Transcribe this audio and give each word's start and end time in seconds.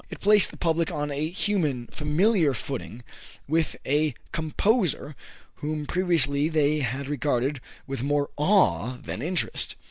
It 0.09 0.19
placed 0.19 0.49
the 0.49 0.57
public 0.57 0.89
on 0.91 1.11
a 1.11 1.29
human, 1.29 1.85
familiar 1.91 2.55
footing 2.55 3.03
with 3.47 3.75
a 3.85 4.15
composer 4.31 5.15
whom 5.57 5.85
previously 5.85 6.49
they 6.49 6.79
had 6.79 7.05
regarded 7.07 7.61
with 7.85 8.01
more 8.01 8.31
awe 8.35 8.97
than 8.99 9.21
interest. 9.21 9.75